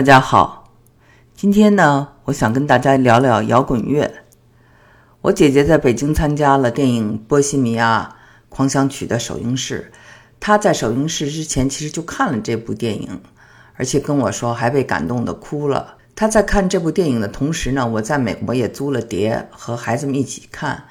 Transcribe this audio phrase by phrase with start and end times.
[0.00, 0.72] 大家好，
[1.36, 4.10] 今天呢，我想跟大家聊聊摇滚乐。
[5.20, 8.16] 我姐姐在北京参加了电影《波西米亚
[8.48, 9.92] 狂想曲》的首映式，
[10.40, 13.20] 她在首映式之前其实就看了这部电影，
[13.74, 15.98] 而且跟我说还被感动的哭了。
[16.16, 20.82] 她在看这部电影的同时呢，我在美国也租了碟和孩子们一起看。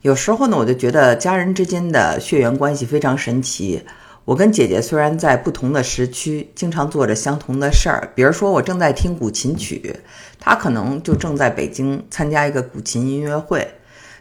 [0.00, 3.84] 有时候呢，我就觉得家人之间的血缘关系非常神奇。
[4.26, 8.10] 我跟姐姐虽然在不同的时区，经常做着相同的事儿。
[8.16, 10.00] 比如说，我正在听古琴曲，
[10.40, 13.74] 她可能就正在北京参加一个古琴音乐会。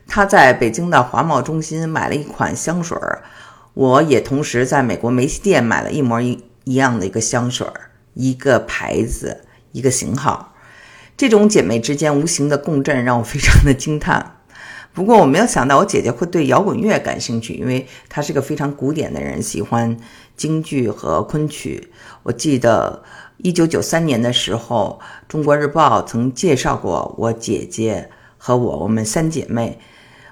[0.06, 3.24] 她在北京的华贸中心买了一款香水儿，
[3.74, 9.42] 我也同时在美国梅西店买了一模一一样的一个香水儿，一个牌子，
[9.72, 10.54] 一个型号。
[11.18, 14.38] 这种姐妹之间无形的共振让我非常的惊叹。
[14.96, 19.98] 不过我没有想到我姐姐会对摇滚乐感兴趣，因为她是个非常古典的人，喜欢
[20.38, 21.92] 京剧和昆曲。
[22.24, 23.04] 我记得
[23.36, 29.78] 一九九三年的时候，《中国日报》曾介绍过我姐姐和我，我们三姐妹，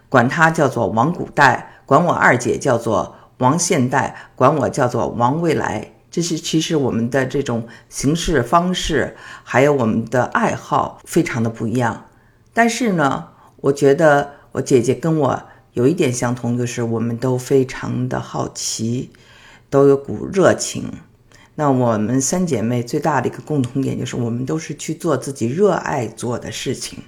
[0.08, 5.91] 管她叫做王古代，管我二姐叫做王现代，管我叫做王未来。
[6.09, 12.06] 这是其实我们的这种行事方式，还有我们的爱好，非常的不一样。
[12.53, 14.36] 但是呢，我觉得。
[14.54, 19.09] 我姐姐跟我有一点相同，就是我们都非常的好奇，
[19.70, 20.86] 都有股热情。
[21.56, 27.00] 那我们三姐妹最大的一个共同点就是，我们都是去做自己热爱做的事情。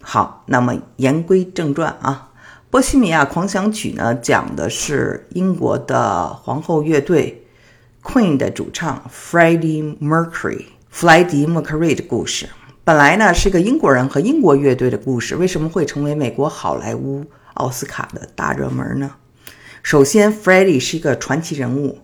[0.00, 2.30] 好，那么言归正传啊，
[2.70, 7.44] 《波西米亚狂想曲》呢，讲的是英国的皇后乐队
[8.02, 12.48] Queen 的主唱 Freddie Mercury 弗莱迪·默克瑞的故事。
[12.84, 17.24] 本来呢是一个英国人和英国乐队的故事，为什么会成为美国好莱坞
[17.54, 19.12] 奥斯卡的大热门呢？
[19.84, 22.00] 首先，Freddie 是一个传奇人物，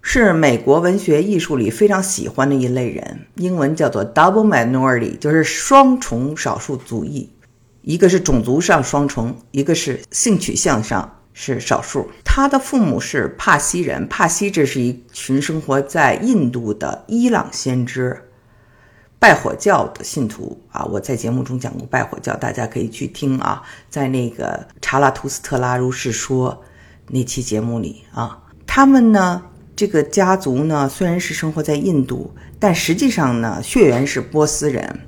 [0.00, 7.30] 是美国文学艺术里非常喜欢的一类人，英文叫做 double minority，就是双重少数族裔，
[7.82, 12.10] 一个是种族上双重，一个是性取向上是少数。
[12.24, 18.20] 他的父母是帕西人，帕西这是一群生活在印度的伊朗先知。
[19.22, 26.60] 拜火教的信徒啊，我在节目中讲过拜火教，大家可以去听啊，在那个查拉图斯特拉如是说
[27.06, 29.40] 那期节目里啊，他们呢
[29.76, 34.98] 这个家族呢虽然是生活在印度，但实际上呢血缘是波斯人。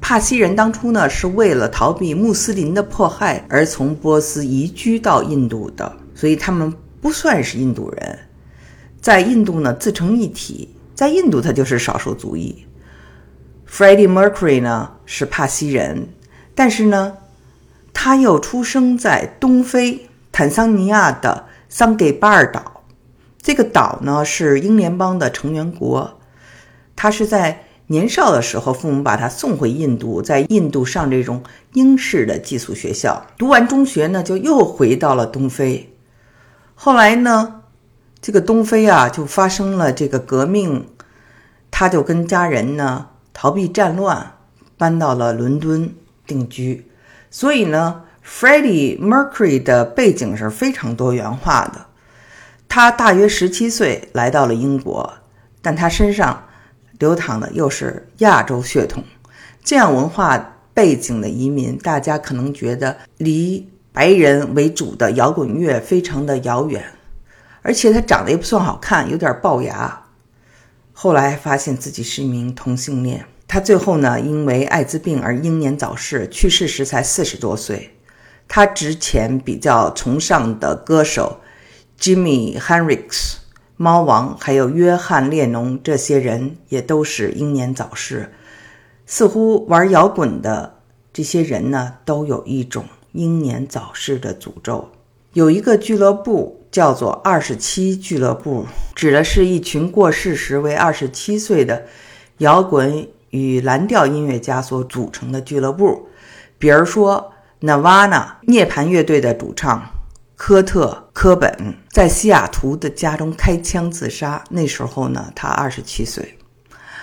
[0.00, 8.16] 帕西人当初呢是为了逃避穆斯林的迫害而从波斯移居到印度的，所以他们不算是印度人，
[9.00, 12.64] 在印度呢自成一体，在印度他就是少数族裔。
[13.68, 16.08] Freddie Mercury 呢是帕西人，
[16.54, 17.18] 但是呢，
[17.92, 22.84] 他又出生在东非坦桑尼亚的桑给巴尔岛。
[23.42, 26.18] 这个岛呢是英联邦的成员国。
[26.94, 31.42] 他是在年少的时候，父母把他送回印度，在印度上这种
[31.74, 33.26] 英式的寄宿学校。
[33.36, 35.94] 读完中学呢，就又回到了东非。
[36.74, 37.62] 后来呢，
[38.20, 40.86] 这个东非啊就发生了这个革命，
[41.70, 43.08] 他就跟家人呢。
[43.38, 44.32] 逃避战乱，
[44.78, 45.94] 搬到了伦敦
[46.26, 46.90] 定居。
[47.30, 51.84] 所以呢，Freddie Mercury 的背景是非常多元化的。
[52.66, 55.12] 他大约十七岁来到了英国，
[55.60, 56.46] 但他身上
[56.98, 59.04] 流淌的又是亚洲血统。
[59.62, 66.82] 这样文化背景的移民，大家可能觉得离白人为主的摇滚乐非常的遥远。
[67.60, 70.05] 而且他长得也不算好看，有点龅牙。
[70.98, 77.90] 后来发现自己是一名同性恋，他最后呢因为艾滋病而英年早逝，去世时才四十多岁。
[78.48, 81.40] 他之前比较崇尚的歌手
[82.00, 83.34] Jimmy Hendrix、
[83.76, 88.32] 猫王，还有约翰列侬这些人也都是英年早逝。
[89.04, 90.78] 似乎玩摇滚的
[91.12, 94.90] 这些人呢，都有一种英年早逝的诅咒。
[95.34, 96.55] 有一个俱乐部。
[96.70, 101.86] 叫做“二十七俱乐部”，指的是一群过世时为二十七岁的
[102.38, 106.08] 摇滚与蓝调音乐家所组成的俱乐部。
[106.58, 109.90] 比如说，Nirvana 涅槃乐队的主唱
[110.36, 116.36] 科特·科本在西雅图的家中开枪自杀，那时候呢，他二十七岁。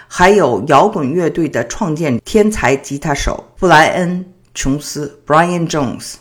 [0.07, 4.23] 还有摇滚乐队的创建天才吉他手布莱恩·
[4.53, 6.13] 琼斯 （Brian Jones）。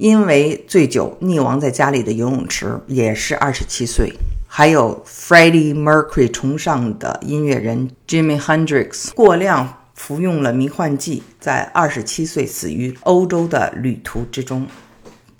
[0.00, 4.10] 因为醉酒溺亡在家里的游泳池，也是二十七岁。
[4.48, 14.66] 还有 Freddie Mercury 崇尚的音乐人 Jimmy Hendrix 过量服用了迷幻剂，在二十七岁死于欧洲的旅途之中。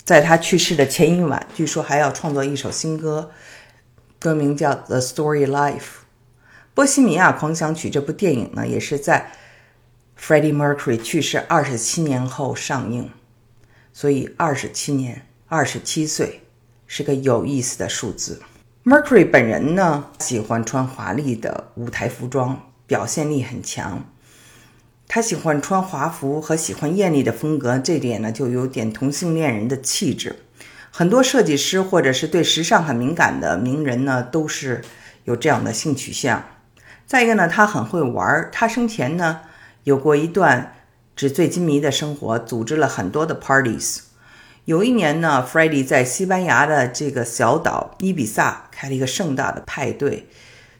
[0.03, 3.31] 在他去世的前一晚，据说还要创作一首新歌，
[4.19, 5.79] 歌名叫《The Story Life》。
[6.75, 9.31] 波西米亚狂想曲》这部电影呢，也是在
[10.19, 13.09] Freddie Mercury 去世二十七年后上映，
[13.93, 16.41] 所以二十七年，二十七岁
[16.87, 18.41] 是个有意思的数字。
[18.83, 24.03] Mercury 本人呢，喜欢穿华丽的舞台服装，表现力很强。
[25.07, 30.37] 他喜欢穿华服和喜欢艳丽的风格，这点呢，就有点同性恋人的气质。
[30.89, 34.81] 很多设计师或者是对时尚很敏感的名人呢，都是
[35.25, 36.43] 有这样的性取向。
[37.05, 38.49] 再一个呢，他很会玩。
[38.51, 39.41] 他生前呢，
[39.83, 40.73] 有过一段
[41.21, 43.99] 纸醉金迷的生活，组织了很多的 parties。
[44.65, 50.27] 有一年呢，Freddie 在西班牙的这个小岛伊比萨开了一个盛大的派对，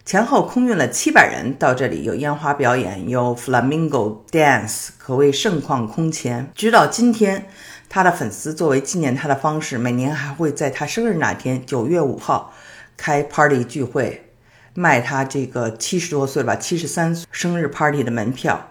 [0.04, 6.52] 前后空运了七百人到这里，有烟花表演，有 flamingo dance，可谓盛况空前。
[6.56, 7.48] 直到今天，
[7.88, 12.52] 他的粉丝作为纪念他的方式，每年还会在他生日那天，九月五号
[12.98, 14.32] 开 party 聚会。
[14.74, 18.71] 卖他这个七十多岁吧，七十三岁生日 party 的门票，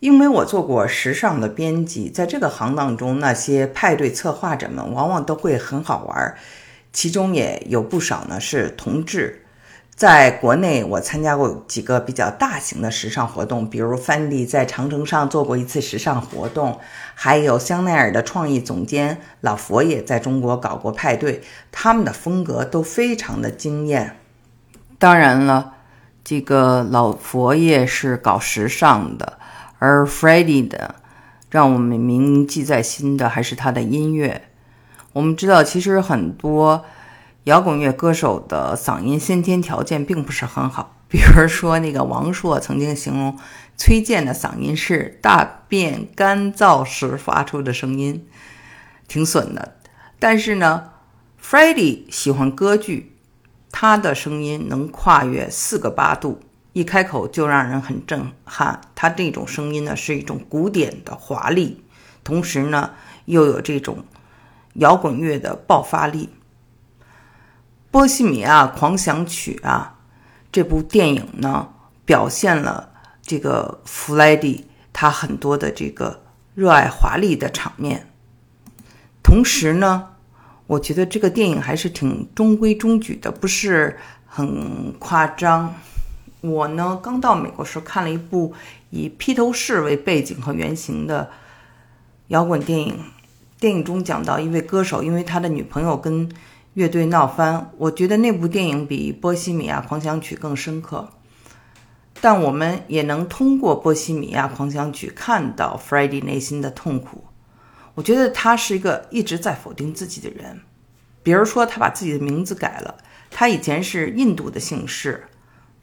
[0.00, 6.34] 因为我做过时尚的编辑，在这个行当中，那些派对策划者们往往都会很好玩，
[6.92, 9.44] 其中也有不少呢是同志。
[9.96, 16.78] 在国内，我参加过几个比较大型的时尚活动，比如 Fendi 在长城上做过一次时尚活动，
[17.16, 21.42] 还有香奈儿的创意总监老佛爷在中国搞过派对，
[21.72, 24.16] 他们的风格都非常的惊艳。
[25.00, 25.72] 当然了，
[26.22, 29.37] 这个老佛爷是搞时尚的，
[29.78, 30.96] 而 Freddie 的，
[31.50, 34.48] 让我们铭记在心的还是他的音乐。
[35.12, 36.84] 我们知道，其实很多
[37.44, 40.96] 摇滚乐歌手的嗓音先天条件并不是很好。
[41.08, 43.38] 比如说，那个王朔曾经形容
[43.76, 48.26] 崔健的嗓音是大便干燥时发出的声音，
[49.06, 49.76] 挺损的。
[50.18, 50.90] 但是呢
[51.42, 53.14] ，Freddie 喜欢歌剧。
[53.70, 56.40] 他的声音能跨越四个八度，
[56.78, 58.80] 一开口就让人很震撼。
[58.94, 61.82] 他这种声音呢，是一种古典的华丽，
[62.22, 62.90] 同时呢，
[63.24, 64.04] 又有这种
[64.74, 66.30] 摇滚乐的爆发力。
[67.90, 69.98] 《波西米亚狂想曲》啊，
[70.52, 71.68] 这部电影呢，
[72.04, 76.22] 表现了这个弗莱迪他很多的这个
[76.54, 78.06] 热爱华丽的场面，
[79.22, 80.10] 同时呢。
[80.68, 85.74] 我觉得这个电影还是挺中规中矩的，不是很夸张。
[86.40, 88.54] 我呢，刚到美国时候看了一部
[88.90, 91.30] 以披头士为背景和原型的
[92.28, 93.04] 摇滚电影，
[93.58, 96.30] 电影中讲到一位歌手，因为他的女朋友跟
[96.74, 97.72] 乐队闹翻。
[97.76, 101.08] 我觉得那部电影比《波西米亚狂想曲》更深刻，
[102.20, 107.24] 但我们也能通过《波西米亚狂想曲》看到 f r e d d y 内心的痛苦。
[107.96, 110.60] 我觉得他是一个一直在否定自己的人，
[111.24, 112.94] 比如说他把自己的名字改了，
[113.28, 115.24] 他以前是印度的姓氏，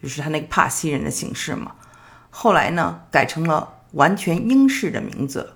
[0.06, 1.72] 就是他那个帕西人的姓氏嘛，
[2.30, 5.56] 后来呢改成了完全英式的名字。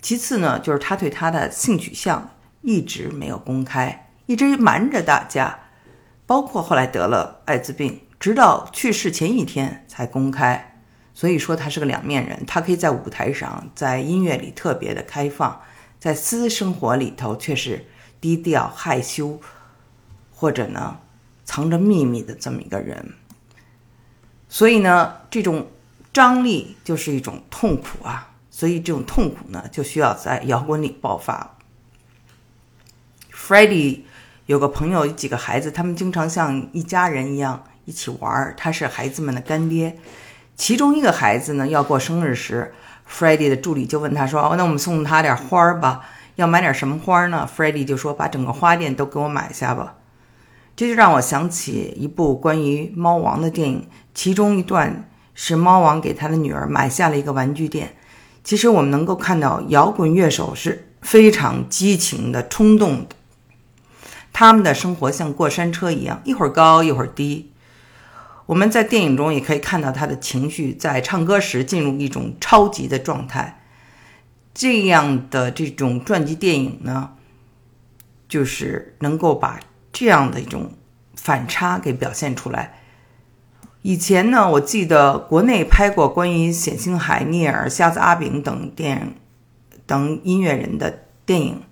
[0.00, 2.30] 其次呢，就是他对他的性取向
[2.62, 5.58] 一直没有公开，一直瞒着大家，
[6.24, 10.80] 包括后来得了艾滋病，直到去世前一天才公开。
[11.12, 15.60] 所以说他是个两面人，他可以在舞台上，在音乐里特别的开放。
[15.98, 17.86] 在私生活里头却是
[18.20, 19.40] 低调害羞，
[20.30, 21.00] 或者呢
[21.44, 23.14] 藏着秘密的这么一个人。
[24.50, 25.68] 所以呢，这种
[26.12, 28.26] 张力就是一种痛苦啊。
[28.50, 31.56] 所以这种痛苦呢，就需要在摇滚里爆发。
[33.32, 34.00] Freddie
[34.44, 38.54] 有个朋友，有几个孩子，他们经常像一家人一样一起玩儿。
[38.58, 39.96] 他是孩子们的干爹。
[40.56, 42.74] 其中一个孩子呢，要过生日时。
[43.08, 46.02] Freddie 的助理就问他说：“哦，那我们送他点花儿吧？
[46.36, 49.94] 要买点什么花儿呢？”Freddie 就说：“把整个花店都给我买下吧。”
[50.76, 57.96] 这就让我想起一部关于猫王的电影，其中一段是猫王给他的女儿买下了一个玩具店。
[58.42, 63.16] 其实我们能够看到，摇滚乐手是非常激情的、冲动的，
[64.32, 67.52] 他们的生活像过山车一样，一会儿高一会儿低。
[68.46, 73.62] 我们在电影中也可以看到他的情绪在唱歌时进入一种超级的状态。
[74.52, 77.10] 这样的这种传记电影呢，
[78.28, 79.60] 就是能够把
[79.92, 80.72] 这样的一种
[81.14, 82.79] 反差给表现出来。
[83.82, 89.14] 以前呢，我记得国内拍过关于冼星海、聂耳、瞎子阿炳等电影
[89.86, 91.62] 等音乐人的电影。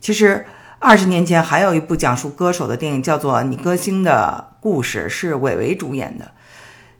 [0.00, 0.44] 其实
[0.78, 4.48] 二十年前还有一部讲述歌手的电影，叫做《你歌星的》。
[4.64, 6.32] 故事是韦唯主演的，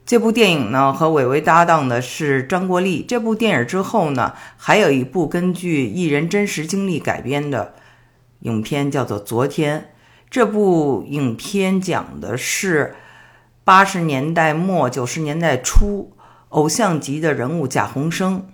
[0.04, 3.02] 这部电影呢和韦唯搭档的是张国立。
[3.02, 7.72] 这部电影之后呢，还有一部根据艺人真实经历改编的
[8.40, 9.80] 影片，叫做《昨天》。
[10.28, 12.96] 这部影片讲的是
[13.64, 16.12] 八十年代末九十年代初
[16.50, 18.46] 偶像级的人物贾宏声。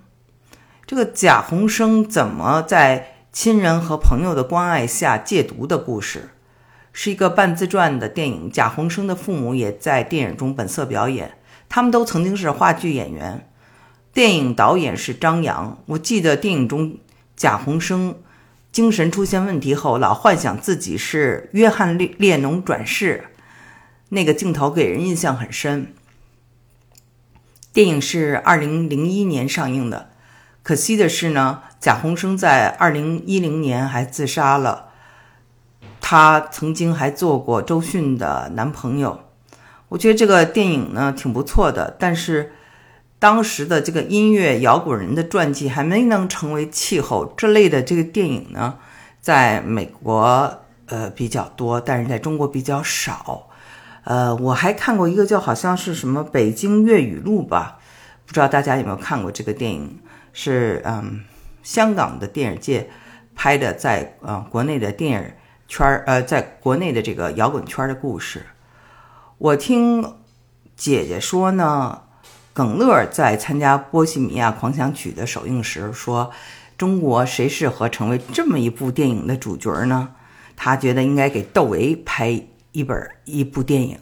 [0.86, 6.30] 这个贾宏声怎么在亲人和朋友的关爱下戒毒的故事，
[6.92, 8.48] 是一个半自传的电影。
[8.52, 11.32] 贾宏声的父母也在电影中本色表演，
[11.68, 13.48] 他们都曾经是话剧演员。
[14.12, 15.82] 电影导演是张扬。
[15.86, 16.98] 我记得电影中
[17.36, 18.14] 贾宏声
[18.70, 23.24] 精神出现问题后，老幻想自己是约翰列列侬转世，
[24.10, 25.92] 那个镜头给人印象很深。
[27.72, 30.10] 电影是二零零一年上映的。
[30.62, 34.90] 可惜的是呢，贾宏声在二零一零年还自杀了。
[36.00, 39.20] 他曾经还做过周迅的男朋友。
[39.88, 42.52] 我觉得这个电影呢挺不错的，但是
[43.18, 48.78] 当时的这个音乐摇滚人的传记还没能成为气候这类的这个电影呢，
[49.20, 53.49] 在美国呃比较多，但是在中国比较少。
[54.04, 57.78] 呃，我还看过一个叫好像是什么《北京粤语录》吧，
[58.26, 59.98] 不知道大家有没有看过这个电影。
[60.32, 61.24] 是嗯，
[61.62, 62.88] 香港的电影界
[63.34, 65.32] 拍的，在呃国内的电影
[65.66, 68.46] 圈儿呃，在国内的这个摇滚圈的故事。
[69.38, 70.14] 我听
[70.76, 72.02] 姐姐说呢，
[72.52, 76.30] 耿乐在参加《波西米亚狂想曲》的首映时说
[76.78, 80.10] ：“中国谁适合成为这么一部电影的主角呢？”
[80.56, 82.40] 他觉得应该给窦唯拍
[82.72, 83.98] 一本一部电影。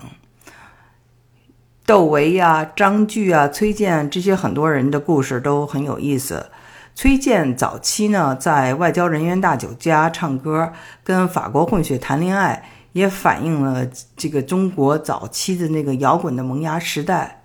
[1.86, 6.50] 窦唯呀、张炬啊、崔健这些很多人的故事都很有意思。
[6.94, 10.72] 崔健早期呢，在外交人员大酒家唱歌，
[11.02, 17.42] 跟法国混血谈恋爱，也反映了这个中国早期的那个摇滚的萌芽时代。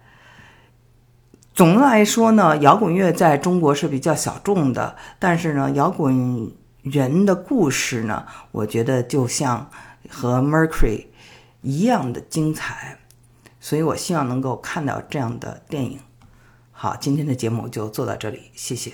[1.54, 6.52] 总的来说呢，摇滚乐在中国是比较小众的，但是呢，摇滚
[6.82, 9.70] 人的故事呢，我觉得就像
[10.10, 11.06] 和 Mercury
[11.64, 13.00] 一样的精彩。
[13.60, 16.00] 所以，我希望能够看到这样的电影。
[16.72, 18.92] 好，今天的节目就做到这里，谢谢。